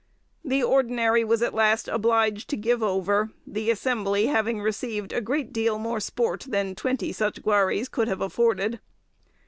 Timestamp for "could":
7.87-8.07